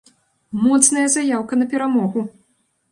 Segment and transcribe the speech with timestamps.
[0.61, 2.27] Моцная заяўка на перамогу!